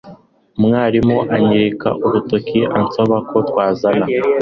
umwarimu 0.57 1.17
anyereka 1.35 1.87
urutoki 2.05 2.59
ansaba 2.79 3.15
ko 3.29 3.37
twazana 3.49 4.05